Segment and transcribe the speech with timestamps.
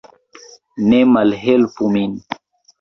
[0.87, 2.19] Ne malhelpu min!